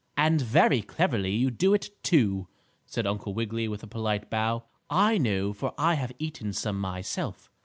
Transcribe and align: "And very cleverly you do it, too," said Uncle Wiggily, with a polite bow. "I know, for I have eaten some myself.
"And 0.17 0.41
very 0.41 0.81
cleverly 0.81 1.35
you 1.35 1.51
do 1.51 1.75
it, 1.75 1.91
too," 2.01 2.47
said 2.87 3.05
Uncle 3.05 3.35
Wiggily, 3.35 3.67
with 3.67 3.83
a 3.83 3.87
polite 3.87 4.31
bow. 4.31 4.63
"I 4.89 5.19
know, 5.19 5.53
for 5.53 5.75
I 5.77 5.93
have 5.93 6.11
eaten 6.17 6.53
some 6.53 6.79
myself. 6.79 7.51